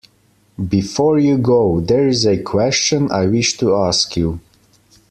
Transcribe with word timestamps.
Before 0.67 1.19
you 1.19 1.37
go, 1.37 1.79
there 1.79 2.07
is 2.07 2.25
a 2.25 2.41
question 2.41 3.11
I 3.11 3.27
wish 3.27 3.55
to 3.59 3.75
ask 3.75 4.17
you. 4.17 4.39